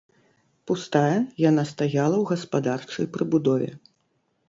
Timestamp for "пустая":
0.71-1.17